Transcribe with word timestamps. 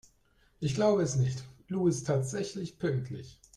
Ich 0.59 0.73
glaube 0.73 1.03
es 1.03 1.15
nicht, 1.15 1.43
Lou 1.67 1.87
ist 1.87 2.05
tatsächlich 2.05 2.79
pünktlich! 2.79 3.39